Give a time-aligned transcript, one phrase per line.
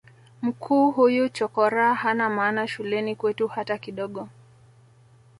[0.41, 4.29] mkuu huyu chokoraa hana maana shuleni kwetu hata kidogo